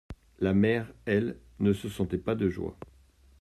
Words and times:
La 0.39 0.55
mère, 0.55 0.91
elle, 1.05 1.37
ne 1.59 1.73
se 1.73 1.87
sentait 1.87 2.17
pas 2.17 2.33
de 2.33 2.49
joie. 2.49 2.75